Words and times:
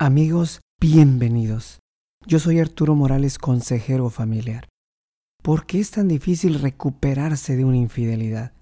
Amigos, 0.00 0.60
bienvenidos. 0.80 1.80
Yo 2.24 2.38
soy 2.38 2.60
Arturo 2.60 2.94
Morales, 2.94 3.36
consejero 3.36 4.10
familiar. 4.10 4.68
¿Por 5.42 5.66
qué 5.66 5.80
es 5.80 5.90
tan 5.90 6.06
difícil 6.06 6.60
recuperarse 6.60 7.56
de 7.56 7.64
una 7.64 7.78
infidelidad? 7.78 8.52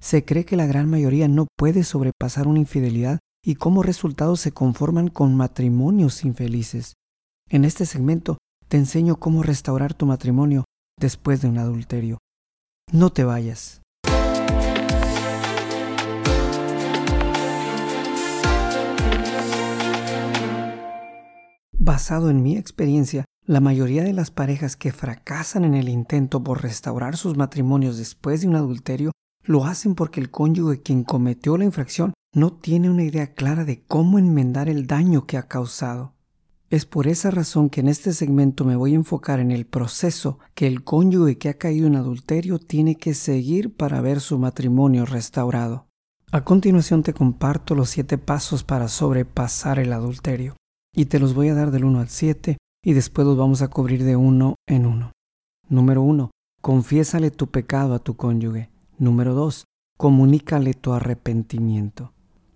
Se 0.00 0.24
cree 0.24 0.44
que 0.44 0.56
la 0.56 0.66
gran 0.66 0.90
mayoría 0.90 1.28
no 1.28 1.46
puede 1.56 1.84
sobrepasar 1.84 2.48
una 2.48 2.58
infidelidad 2.58 3.20
y 3.44 3.54
como 3.54 3.84
resultado 3.84 4.34
se 4.34 4.50
conforman 4.50 5.10
con 5.10 5.36
matrimonios 5.36 6.24
infelices. 6.24 6.94
En 7.48 7.64
este 7.64 7.86
segmento 7.86 8.38
te 8.66 8.76
enseño 8.76 9.20
cómo 9.20 9.44
restaurar 9.44 9.94
tu 9.94 10.06
matrimonio 10.06 10.64
después 10.98 11.40
de 11.40 11.46
un 11.46 11.58
adulterio. 11.58 12.18
No 12.90 13.10
te 13.10 13.22
vayas. 13.22 13.83
Basado 21.86 22.30
en 22.30 22.42
mi 22.42 22.56
experiencia, 22.56 23.26
la 23.44 23.60
mayoría 23.60 24.04
de 24.04 24.14
las 24.14 24.30
parejas 24.30 24.74
que 24.74 24.90
fracasan 24.90 25.66
en 25.66 25.74
el 25.74 25.90
intento 25.90 26.42
por 26.42 26.62
restaurar 26.62 27.18
sus 27.18 27.36
matrimonios 27.36 27.98
después 27.98 28.40
de 28.40 28.48
un 28.48 28.56
adulterio 28.56 29.12
lo 29.42 29.66
hacen 29.66 29.94
porque 29.94 30.18
el 30.18 30.30
cónyuge 30.30 30.80
quien 30.80 31.04
cometió 31.04 31.58
la 31.58 31.66
infracción 31.66 32.14
no 32.34 32.54
tiene 32.54 32.88
una 32.88 33.02
idea 33.02 33.34
clara 33.34 33.66
de 33.66 33.82
cómo 33.82 34.18
enmendar 34.18 34.70
el 34.70 34.86
daño 34.86 35.26
que 35.26 35.36
ha 35.36 35.42
causado. 35.42 36.14
Es 36.70 36.86
por 36.86 37.06
esa 37.06 37.30
razón 37.30 37.68
que 37.68 37.80
en 37.80 37.88
este 37.88 38.14
segmento 38.14 38.64
me 38.64 38.76
voy 38.76 38.92
a 38.94 38.96
enfocar 38.96 39.38
en 39.38 39.50
el 39.50 39.66
proceso 39.66 40.38
que 40.54 40.66
el 40.66 40.84
cónyuge 40.84 41.36
que 41.36 41.50
ha 41.50 41.58
caído 41.58 41.86
en 41.86 41.96
adulterio 41.96 42.58
tiene 42.58 42.94
que 42.94 43.12
seguir 43.12 43.76
para 43.76 44.00
ver 44.00 44.20
su 44.20 44.38
matrimonio 44.38 45.04
restaurado. 45.04 45.86
A 46.32 46.44
continuación 46.44 47.02
te 47.02 47.12
comparto 47.12 47.74
los 47.74 47.90
siete 47.90 48.16
pasos 48.16 48.64
para 48.64 48.88
sobrepasar 48.88 49.78
el 49.78 49.92
adulterio 49.92 50.56
y 50.94 51.06
te 51.06 51.18
los 51.18 51.34
voy 51.34 51.48
a 51.48 51.54
dar 51.54 51.70
del 51.70 51.84
1 51.84 52.00
al 52.00 52.08
7 52.08 52.56
y 52.84 52.92
después 52.92 53.26
los 53.26 53.36
vamos 53.36 53.62
a 53.62 53.68
cubrir 53.68 54.04
de 54.04 54.16
uno 54.16 54.56
en 54.66 54.86
uno. 54.86 55.12
Número 55.68 56.02
1. 56.02 56.30
Confiésale 56.60 57.30
tu 57.30 57.48
pecado 57.48 57.94
a 57.94 57.98
tu 57.98 58.16
cónyuge. 58.16 58.70
Número 58.98 59.34
2. 59.34 59.64
Comunícale 59.98 60.74
tu 60.74 60.92
arrepentimiento. 60.92 62.12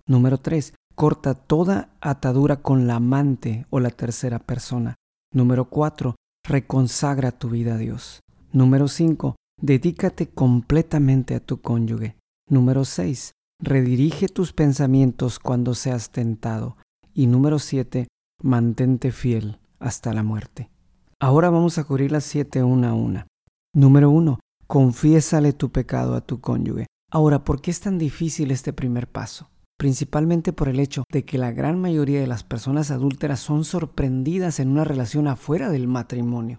Número 0.06 0.39
3. 0.39 0.75
Corta 0.95 1.34
toda 1.34 1.91
atadura 2.00 2.56
con 2.56 2.86
la 2.86 2.97
amante 2.97 3.67
o 3.70 3.80
la 3.80 3.91
tercera 3.91 4.39
persona. 4.39 4.95
Número 5.33 5.67
4. 5.67 6.14
Reconsagra 6.47 7.33
tu 7.33 7.50
vida 7.50 7.75
a 7.75 7.78
Dios. 7.78 8.20
Número 8.52 8.89
5. 8.89 9.36
Dedícate 9.61 10.28
completamente 10.28 11.34
a 11.34 11.41
tu 11.41 11.61
cónyuge. 11.61 12.17
Número 12.48 12.84
6. 12.84 13.33
Redirige 13.61 14.28
tus 14.28 14.52
pensamientos 14.52 15.39
cuando 15.39 15.75
seas 15.75 16.11
tentado. 16.11 16.77
Y 17.12 17.27
número 17.27 17.58
7 17.58 18.06
mantente 18.42 19.12
fiel 19.12 19.58
hasta 19.78 20.12
la 20.12 20.22
muerte. 20.22 20.70
Ahora 21.20 21.50
vamos 21.50 21.78
a 21.78 21.84
cubrir 21.84 22.12
las 22.12 22.25
siete 22.25 22.62
una 22.62 22.91
a 22.91 22.95
una. 22.95 23.27
Número 23.75 24.11
uno, 24.11 24.39
confiésale 24.67 25.53
tu 25.53 25.70
pecado 25.70 26.14
a 26.14 26.20
tu 26.20 26.41
cónyuge. 26.41 26.86
Ahora, 27.11 27.42
¿por 27.45 27.61
qué 27.61 27.70
es 27.70 27.80
tan 27.80 27.98
difícil 27.98 28.50
este 28.50 28.72
primer 28.72 29.08
paso? 29.08 29.48
Principalmente 29.78 30.53
por 30.53 30.69
el 30.69 30.80
hecho 30.80 31.05
de 31.11 31.25
que 31.25 31.39
la 31.39 31.53
gran 31.53 31.80
mayoría 31.80 32.20
de 32.20 32.27
las 32.27 32.45
personas 32.45 32.91
adúlteras 32.91 33.41
son 33.41 33.64
sorprendidas 33.64 34.61
en 34.61 34.69
una 34.69 34.84
relación 34.84 35.28
afuera 35.28 35.70
del 35.70 35.86
matrimonio. 35.86 36.58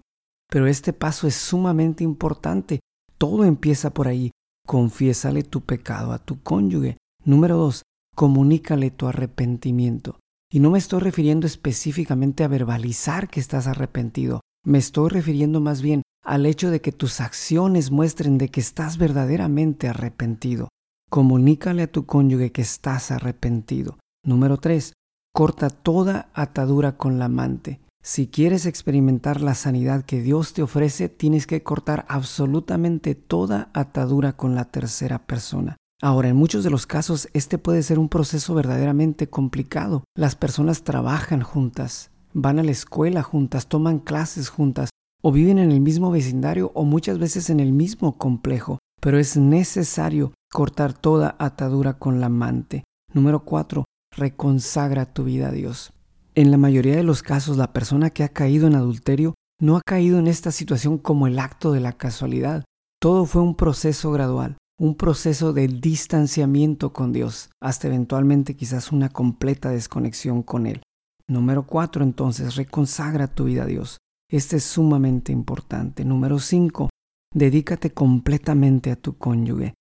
Pero 0.50 0.66
este 0.66 0.92
paso 0.92 1.26
es 1.26 1.34
sumamente 1.34 2.02
importante. 2.04 2.80
Todo 3.18 3.44
empieza 3.44 3.90
por 3.90 4.08
ahí. 4.08 4.30
Confiésale 4.66 5.42
tu 5.42 5.60
pecado 5.62 6.12
a 6.12 6.18
tu 6.18 6.42
cónyuge. 6.42 6.96
Número 7.24 7.56
dos, 7.56 7.82
comunícale 8.16 8.90
tu 8.90 9.06
arrepentimiento. 9.06 10.18
Y 10.52 10.58
no 10.58 10.70
me 10.70 10.78
estoy 10.78 11.00
refiriendo 11.00 11.46
específicamente 11.46 12.42
a 12.42 12.48
verbalizar 12.48 13.28
que 13.28 13.38
estás 13.38 13.68
arrepentido, 13.68 14.40
me 14.64 14.78
estoy 14.78 15.08
refiriendo 15.08 15.60
más 15.60 15.80
bien 15.80 16.02
al 16.24 16.44
hecho 16.44 16.70
de 16.70 16.80
que 16.80 16.92
tus 16.92 17.20
acciones 17.20 17.90
muestren 17.90 18.36
de 18.36 18.48
que 18.48 18.60
estás 18.60 18.98
verdaderamente 18.98 19.88
arrepentido. 19.88 20.68
Comunícale 21.08 21.82
a 21.82 21.90
tu 21.90 22.04
cónyuge 22.04 22.52
que 22.52 22.62
estás 22.62 23.10
arrepentido. 23.10 23.98
Número 24.24 24.58
3. 24.58 24.92
Corta 25.32 25.70
toda 25.70 26.30
atadura 26.34 26.96
con 26.96 27.18
la 27.18 27.26
amante. 27.26 27.80
Si 28.02 28.26
quieres 28.26 28.66
experimentar 28.66 29.40
la 29.40 29.54
sanidad 29.54 30.04
que 30.04 30.20
Dios 30.20 30.52
te 30.52 30.62
ofrece, 30.62 31.08
tienes 31.08 31.46
que 31.46 31.62
cortar 31.62 32.06
absolutamente 32.08 33.14
toda 33.14 33.70
atadura 33.72 34.36
con 34.36 34.54
la 34.54 34.66
tercera 34.66 35.26
persona. 35.26 35.76
Ahora, 36.02 36.28
en 36.30 36.36
muchos 36.36 36.64
de 36.64 36.70
los 36.70 36.86
casos, 36.86 37.28
este 37.34 37.58
puede 37.58 37.82
ser 37.82 37.98
un 37.98 38.08
proceso 38.08 38.54
verdaderamente 38.54 39.28
complicado. 39.28 40.04
Las 40.16 40.34
personas 40.34 40.82
trabajan 40.82 41.42
juntas, 41.42 42.10
van 42.32 42.58
a 42.58 42.62
la 42.62 42.70
escuela 42.70 43.22
juntas, 43.22 43.66
toman 43.66 43.98
clases 43.98 44.48
juntas, 44.48 44.88
o 45.22 45.30
viven 45.30 45.58
en 45.58 45.70
el 45.70 45.80
mismo 45.80 46.10
vecindario 46.10 46.72
o 46.74 46.84
muchas 46.84 47.18
veces 47.18 47.50
en 47.50 47.60
el 47.60 47.72
mismo 47.72 48.16
complejo, 48.16 48.78
pero 49.00 49.18
es 49.18 49.36
necesario 49.36 50.32
cortar 50.50 50.94
toda 50.94 51.36
atadura 51.38 51.98
con 51.98 52.18
la 52.18 52.26
amante. 52.26 52.84
Número 53.12 53.44
4. 53.44 53.84
Reconsagra 54.16 55.04
tu 55.04 55.24
vida 55.24 55.48
a 55.48 55.52
Dios. 55.52 55.92
En 56.34 56.50
la 56.50 56.56
mayoría 56.56 56.96
de 56.96 57.02
los 57.02 57.22
casos, 57.22 57.58
la 57.58 57.74
persona 57.74 58.08
que 58.08 58.24
ha 58.24 58.30
caído 58.30 58.66
en 58.66 58.74
adulterio 58.74 59.34
no 59.60 59.76
ha 59.76 59.82
caído 59.82 60.18
en 60.18 60.28
esta 60.28 60.50
situación 60.50 60.96
como 60.96 61.26
el 61.26 61.38
acto 61.38 61.72
de 61.72 61.80
la 61.80 61.92
casualidad. 61.92 62.64
Todo 62.98 63.26
fue 63.26 63.42
un 63.42 63.54
proceso 63.54 64.10
gradual 64.12 64.56
un 64.80 64.94
proceso 64.94 65.52
de 65.52 65.68
distanciamiento 65.68 66.94
con 66.94 67.12
Dios, 67.12 67.50
hasta 67.60 67.88
eventualmente 67.88 68.56
quizás 68.56 68.92
una 68.92 69.10
completa 69.10 69.68
desconexión 69.68 70.42
con 70.42 70.66
Él. 70.66 70.80
Número 71.28 71.66
cuatro, 71.66 72.02
entonces, 72.02 72.56
reconsagra 72.56 73.28
tu 73.28 73.44
vida 73.44 73.64
a 73.64 73.66
Dios. 73.66 73.98
Este 74.30 74.56
es 74.56 74.64
sumamente 74.64 75.32
importante. 75.32 76.02
Número 76.06 76.38
cinco, 76.38 76.88
dedícate 77.34 77.90
completamente 77.90 78.90
a 78.90 78.96
tu 78.96 79.18
cónyuge. 79.18 79.74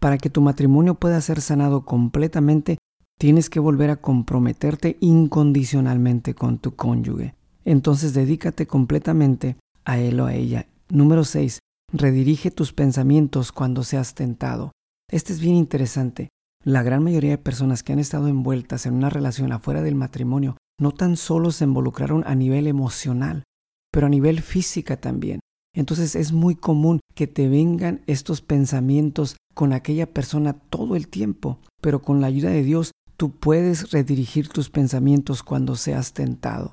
Para 0.00 0.16
que 0.16 0.30
tu 0.30 0.40
matrimonio 0.40 0.94
pueda 0.94 1.20
ser 1.20 1.42
sanado 1.42 1.84
completamente, 1.84 2.78
tienes 3.18 3.50
que 3.50 3.60
volver 3.60 3.90
a 3.90 4.00
comprometerte 4.00 4.96
incondicionalmente 5.00 6.34
con 6.34 6.60
tu 6.60 6.74
cónyuge. 6.74 7.34
Entonces 7.66 8.14
dedícate 8.14 8.66
completamente 8.66 9.58
a 9.84 9.98
él 9.98 10.18
o 10.18 10.26
a 10.26 10.34
ella. 10.34 10.66
Número 10.88 11.24
6. 11.24 11.58
Redirige 11.92 12.50
tus 12.50 12.72
pensamientos 12.72 13.52
cuando 13.52 13.84
seas 13.84 14.14
tentado. 14.14 14.72
Este 15.08 15.32
es 15.32 15.40
bien 15.40 15.54
interesante. 15.54 16.30
La 16.64 16.82
gran 16.82 17.02
mayoría 17.04 17.30
de 17.30 17.38
personas 17.38 17.84
que 17.84 17.92
han 17.92 18.00
estado 18.00 18.26
envueltas 18.26 18.86
en 18.86 18.94
una 18.94 19.08
relación 19.08 19.52
afuera 19.52 19.82
del 19.82 19.94
matrimonio 19.94 20.56
no 20.80 20.90
tan 20.92 21.16
solo 21.16 21.52
se 21.52 21.64
involucraron 21.64 22.24
a 22.26 22.34
nivel 22.34 22.66
emocional, 22.66 23.44
pero 23.92 24.08
a 24.08 24.10
nivel 24.10 24.42
física 24.42 25.00
también. 25.00 25.40
Entonces 25.74 26.16
es 26.16 26.32
muy 26.32 26.56
común 26.56 27.00
que 27.14 27.28
te 27.28 27.48
vengan 27.48 28.02
estos 28.06 28.42
pensamientos 28.42 29.36
con 29.54 29.72
aquella 29.72 30.12
persona 30.12 30.54
todo 30.54 30.96
el 30.96 31.06
tiempo, 31.06 31.60
pero 31.80 32.02
con 32.02 32.20
la 32.20 32.26
ayuda 32.26 32.50
de 32.50 32.62
Dios 32.64 32.92
tú 33.16 33.30
puedes 33.30 33.92
redirigir 33.92 34.48
tus 34.48 34.70
pensamientos 34.70 35.42
cuando 35.42 35.76
seas 35.76 36.12
tentado. 36.14 36.72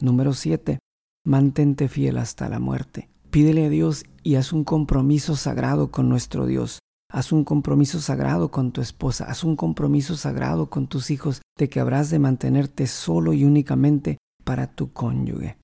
Número 0.00 0.34
7. 0.34 0.78
Mantente 1.24 1.88
fiel 1.88 2.18
hasta 2.18 2.48
la 2.48 2.60
muerte. 2.60 3.09
Pídele 3.30 3.66
a 3.66 3.68
Dios 3.68 4.06
y 4.24 4.34
haz 4.34 4.52
un 4.52 4.64
compromiso 4.64 5.36
sagrado 5.36 5.92
con 5.92 6.08
nuestro 6.08 6.46
Dios. 6.46 6.80
Haz 7.12 7.30
un 7.30 7.44
compromiso 7.44 8.00
sagrado 8.00 8.50
con 8.50 8.72
tu 8.72 8.80
esposa, 8.80 9.24
haz 9.26 9.44
un 9.44 9.54
compromiso 9.54 10.16
sagrado 10.16 10.68
con 10.68 10.88
tus 10.88 11.12
hijos 11.12 11.40
de 11.56 11.68
que 11.68 11.78
habrás 11.78 12.10
de 12.10 12.18
mantenerte 12.18 12.88
solo 12.88 13.32
y 13.32 13.44
únicamente 13.44 14.18
para 14.44 14.74
tu 14.74 14.92
cónyuge. 14.92 15.58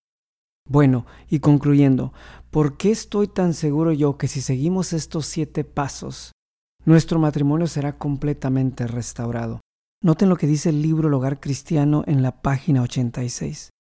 Bueno, 0.69 1.07
y 1.29 1.41
concluyendo, 1.41 2.13
¿por 2.51 2.77
qué 2.77 2.93
estoy 2.93 3.27
tan 3.27 3.53
seguro 3.53 3.93
yo 3.93 4.17
que 4.17 4.29
si 4.29 4.41
seguimos 4.43 4.93
estos 4.93 5.27
siete 5.27 5.65
pasos, 5.65 6.33
nuestro 6.85 7.19
matrimonio 7.19 7.67
será 7.67 7.99
completamente 7.99 8.87
restaurado? 8.87 9.61
Noten 10.05 10.29
lo 10.29 10.37
que 10.37 10.47
dice 10.47 10.69
el 10.69 10.83
libro 10.83 11.09
El 11.09 11.15
Hogar 11.15 11.41
Cristiano 11.41 12.05
en 12.07 12.23
la 12.23 12.43
página 12.43 12.83
86 12.83 13.71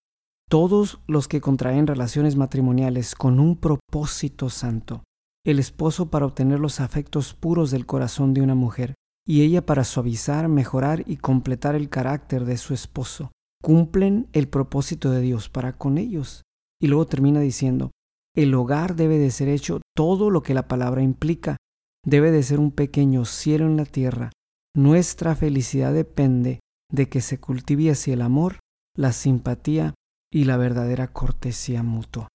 todos 0.48 1.00
los 1.06 1.26
que 1.26 1.40
contraen 1.40 1.86
relaciones 1.86 2.36
matrimoniales 2.36 3.14
con 3.14 3.40
un 3.40 3.56
propósito 3.56 4.48
santo, 4.48 5.02
el 5.44 5.58
esposo 5.58 6.10
para 6.10 6.26
obtener 6.26 6.60
los 6.60 6.80
afectos 6.80 7.34
puros 7.34 7.70
del 7.70 7.86
corazón 7.86 8.32
de 8.32 8.42
una 8.42 8.54
mujer, 8.54 8.94
y 9.26 9.42
ella 9.42 9.66
para 9.66 9.82
suavizar, 9.82 10.48
mejorar 10.48 11.02
y 11.06 11.16
completar 11.16 11.74
el 11.74 11.88
carácter 11.88 12.44
de 12.44 12.56
su 12.58 12.74
esposo, 12.74 13.32
cumplen 13.60 14.28
el 14.32 14.48
propósito 14.48 15.10
de 15.10 15.20
Dios 15.20 15.48
para 15.48 15.72
con 15.72 15.98
ellos. 15.98 16.42
Y 16.80 16.86
luego 16.86 17.06
termina 17.06 17.40
diciendo, 17.40 17.90
el 18.36 18.54
hogar 18.54 18.94
debe 18.94 19.18
de 19.18 19.30
ser 19.30 19.48
hecho 19.48 19.80
todo 19.96 20.30
lo 20.30 20.42
que 20.42 20.54
la 20.54 20.68
palabra 20.68 21.02
implica, 21.02 21.56
debe 22.04 22.30
de 22.30 22.44
ser 22.44 22.60
un 22.60 22.70
pequeño 22.70 23.24
cielo 23.24 23.66
en 23.66 23.76
la 23.76 23.86
tierra. 23.86 24.30
Nuestra 24.76 25.34
felicidad 25.34 25.92
depende 25.92 26.60
de 26.92 27.08
que 27.08 27.20
se 27.20 27.40
cultive 27.40 27.90
así 27.90 28.12
el 28.12 28.22
amor, 28.22 28.60
la 28.94 29.12
simpatía 29.12 29.94
y 30.36 30.44
la 30.44 30.58
verdadera 30.58 31.14
cortesía 31.14 31.82
mutua. 31.82 32.28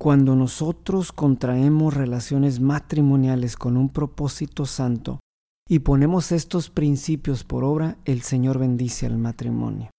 Cuando 0.00 0.34
nosotros 0.34 1.12
contraemos 1.12 1.94
relaciones 1.94 2.58
matrimoniales 2.58 3.54
con 3.54 3.76
un 3.76 3.88
propósito 3.88 4.66
santo 4.66 5.20
y 5.68 5.78
ponemos 5.78 6.32
estos 6.32 6.70
principios 6.70 7.44
por 7.44 7.62
obra, 7.62 7.98
el 8.04 8.22
Señor 8.22 8.58
bendice 8.58 9.06
al 9.06 9.16
matrimonio. 9.16 9.90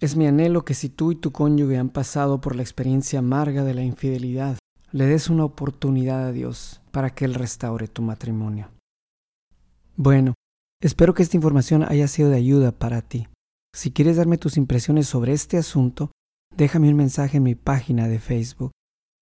Es 0.00 0.16
mi 0.16 0.26
anhelo 0.26 0.66
que 0.66 0.74
si 0.74 0.90
tú 0.90 1.12
y 1.12 1.16
tu 1.16 1.32
cónyuge 1.32 1.78
han 1.78 1.88
pasado 1.88 2.42
por 2.42 2.56
la 2.56 2.60
experiencia 2.60 3.20
amarga 3.20 3.64
de 3.64 3.72
la 3.72 3.82
infidelidad, 3.82 4.58
le 4.90 5.06
des 5.06 5.30
una 5.30 5.46
oportunidad 5.46 6.26
a 6.26 6.32
Dios 6.32 6.82
para 6.90 7.08
que 7.08 7.24
Él 7.24 7.32
restaure 7.32 7.88
tu 7.88 8.02
matrimonio. 8.02 8.68
Bueno, 9.96 10.34
espero 10.82 11.14
que 11.14 11.22
esta 11.22 11.38
información 11.38 11.84
haya 11.84 12.06
sido 12.06 12.28
de 12.28 12.36
ayuda 12.36 12.70
para 12.70 13.00
ti. 13.00 13.28
Si 13.74 13.92
quieres 13.92 14.18
darme 14.18 14.36
tus 14.36 14.58
impresiones 14.58 15.06
sobre 15.06 15.32
este 15.32 15.56
asunto, 15.56 16.10
déjame 16.56 16.88
un 16.88 16.96
mensaje 16.96 17.36
en 17.38 17.42
mi 17.42 17.54
página 17.54 18.08
de 18.08 18.18
Facebook. 18.18 18.72